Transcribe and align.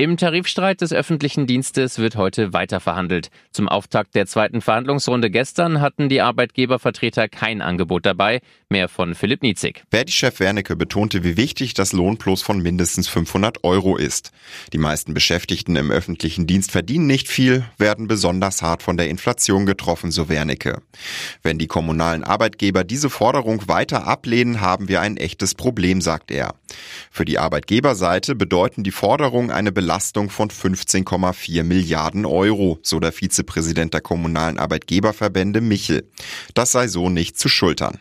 Im 0.00 0.16
Tarifstreit 0.16 0.80
des 0.80 0.92
öffentlichen 0.92 1.48
Dienstes 1.48 1.98
wird 1.98 2.14
heute 2.14 2.52
weiter 2.52 2.78
verhandelt. 2.78 3.32
Zum 3.50 3.68
Auftakt 3.68 4.14
der 4.14 4.26
zweiten 4.26 4.60
Verhandlungsrunde 4.60 5.28
gestern 5.28 5.80
hatten 5.80 6.08
die 6.08 6.20
Arbeitgebervertreter 6.20 7.26
kein 7.26 7.60
Angebot 7.60 8.06
dabei. 8.06 8.40
Mehr 8.68 8.88
von 8.88 9.16
Philipp 9.16 9.42
Nietzig. 9.42 9.82
Verdi-Chef 9.90 10.38
Wernicke 10.38 10.76
betonte, 10.76 11.24
wie 11.24 11.36
wichtig 11.36 11.74
das 11.74 11.92
Lohnplus 11.92 12.42
von 12.42 12.62
mindestens 12.62 13.08
500 13.08 13.64
Euro 13.64 13.96
ist. 13.96 14.30
Die 14.72 14.78
meisten 14.78 15.14
Beschäftigten 15.14 15.74
im 15.74 15.90
öffentlichen 15.90 16.46
Dienst 16.46 16.70
verdienen 16.70 17.08
nicht 17.08 17.26
viel, 17.26 17.64
werden 17.76 18.06
besonders 18.06 18.62
hart 18.62 18.84
von 18.84 18.96
der 18.96 19.08
Inflation 19.08 19.66
getroffen, 19.66 20.12
so 20.12 20.28
Wernicke. 20.28 20.80
Wenn 21.42 21.58
die 21.58 21.66
kommunalen 21.66 22.22
Arbeitgeber 22.22 22.84
diese 22.84 23.10
Forderung 23.10 23.66
weiter 23.66 24.06
ablehnen, 24.06 24.60
haben 24.60 24.86
wir 24.86 25.00
ein 25.00 25.16
echtes 25.16 25.56
Problem, 25.56 26.00
sagt 26.00 26.30
er. 26.30 26.54
Für 27.10 27.24
die 27.24 27.40
Arbeitgeberseite 27.40 28.36
bedeuten 28.36 28.84
die 28.84 28.92
Forderungen 28.92 29.50
eine 29.50 29.72
Belastung 29.72 29.87
von 30.28 30.50
15,4 30.50 31.62
Milliarden 31.62 32.26
Euro, 32.26 32.78
so 32.82 33.00
der 33.00 33.12
Vizepräsident 33.12 33.94
der 33.94 34.00
kommunalen 34.00 34.58
Arbeitgeberverbände 34.58 35.60
Michel. 35.60 36.08
Das 36.54 36.72
sei 36.72 36.88
so 36.88 37.08
nicht 37.08 37.38
zu 37.38 37.48
schultern. 37.48 37.98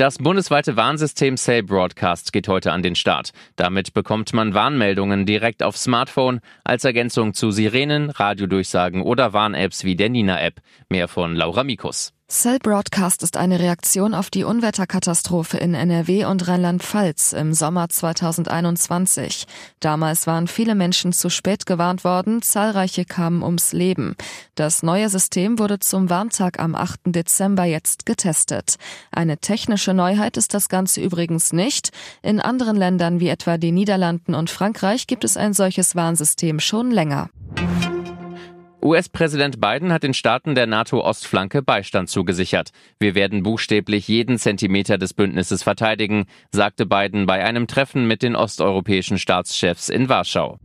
Das 0.00 0.16
bundesweite 0.16 0.76
Warnsystem 0.76 1.36
Cell 1.36 1.62
Broadcast 1.62 2.32
geht 2.32 2.48
heute 2.48 2.72
an 2.72 2.82
den 2.82 2.94
Start. 2.94 3.32
Damit 3.56 3.92
bekommt 3.92 4.32
man 4.32 4.54
Warnmeldungen 4.54 5.26
direkt 5.26 5.62
auf 5.62 5.76
Smartphone 5.76 6.40
als 6.64 6.84
Ergänzung 6.84 7.34
zu 7.34 7.50
Sirenen, 7.50 8.08
Radiodurchsagen 8.08 9.02
oder 9.02 9.34
Warn-Apps 9.34 9.84
wie 9.84 9.96
der 9.96 10.08
Nina-App. 10.08 10.62
Mehr 10.88 11.06
von 11.06 11.36
Laura 11.36 11.64
Mikus. 11.64 12.14
Cell 12.30 12.60
Broadcast 12.60 13.24
ist 13.24 13.36
eine 13.36 13.58
Reaktion 13.58 14.14
auf 14.14 14.30
die 14.30 14.44
Unwetterkatastrophe 14.44 15.58
in 15.58 15.74
NRW 15.74 16.26
und 16.26 16.46
Rheinland-Pfalz 16.46 17.32
im 17.32 17.52
Sommer 17.54 17.88
2021. 17.88 19.48
Damals 19.80 20.28
waren 20.28 20.46
viele 20.46 20.76
Menschen 20.76 21.12
zu 21.12 21.28
spät 21.28 21.66
gewarnt 21.66 22.04
worden, 22.04 22.40
zahlreiche 22.40 23.04
kamen 23.04 23.42
ums 23.42 23.72
Leben. 23.72 24.14
Das 24.54 24.84
neue 24.84 25.08
System 25.08 25.58
wurde 25.58 25.80
zum 25.80 26.08
Warntag 26.08 26.60
am 26.60 26.76
8. 26.76 27.00
Dezember 27.06 27.64
jetzt 27.64 28.06
getestet. 28.06 28.76
Eine 29.10 29.38
technische 29.38 29.92
Neuheit 29.92 30.36
ist 30.36 30.54
das 30.54 30.68
Ganze 30.68 31.00
übrigens 31.00 31.52
nicht. 31.52 31.90
In 32.22 32.38
anderen 32.38 32.76
Ländern 32.76 33.18
wie 33.18 33.28
etwa 33.28 33.58
den 33.58 33.74
Niederlanden 33.74 34.36
und 34.36 34.50
Frankreich 34.50 35.08
gibt 35.08 35.24
es 35.24 35.36
ein 35.36 35.52
solches 35.52 35.96
Warnsystem 35.96 36.60
schon 36.60 36.92
länger. 36.92 37.28
US-Präsident 38.82 39.60
Biden 39.60 39.92
hat 39.92 40.02
den 40.02 40.14
Staaten 40.14 40.54
der 40.54 40.66
NATO-Ostflanke 40.66 41.62
Beistand 41.62 42.08
zugesichert. 42.08 42.70
Wir 42.98 43.14
werden 43.14 43.42
buchstäblich 43.42 44.08
jeden 44.08 44.38
Zentimeter 44.38 44.96
des 44.96 45.12
Bündnisses 45.12 45.62
verteidigen, 45.62 46.24
sagte 46.50 46.86
Biden 46.86 47.26
bei 47.26 47.44
einem 47.44 47.66
Treffen 47.66 48.06
mit 48.08 48.22
den 48.22 48.34
osteuropäischen 48.34 49.18
Staatschefs 49.18 49.90
in 49.90 50.08
Warschau. 50.08 50.58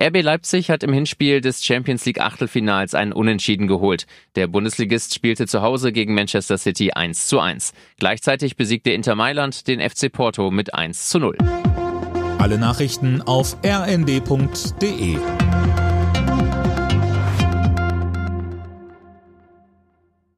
RB 0.00 0.22
Leipzig 0.22 0.70
hat 0.70 0.82
im 0.82 0.94
Hinspiel 0.94 1.42
des 1.42 1.62
Champions 1.62 2.06
League 2.06 2.22
Achtelfinals 2.22 2.94
einen 2.94 3.12
Unentschieden 3.12 3.66
geholt. 3.66 4.06
Der 4.34 4.46
Bundesligist 4.46 5.14
spielte 5.14 5.46
zu 5.46 5.60
Hause 5.60 5.92
gegen 5.92 6.14
Manchester 6.14 6.56
City 6.56 6.92
1 6.92 7.26
zu 7.26 7.40
1. 7.40 7.74
Gleichzeitig 7.98 8.56
besiegte 8.56 8.92
Inter 8.92 9.14
Mailand 9.14 9.68
den 9.68 9.86
FC 9.86 10.10
Porto 10.10 10.50
mit 10.50 10.72
1 10.72 11.10
zu 11.10 11.18
0. 11.18 11.36
Alle 12.38 12.56
Nachrichten 12.56 13.20
auf 13.20 13.58
rnd.de 13.62 15.18